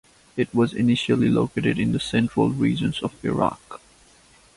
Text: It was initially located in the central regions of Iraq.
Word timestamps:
It 0.35 0.51
was 0.51 0.73
initially 0.73 1.29
located 1.29 1.77
in 1.77 1.91
the 1.91 1.99
central 1.99 2.49
regions 2.49 3.03
of 3.03 3.13
Iraq. 3.23 3.79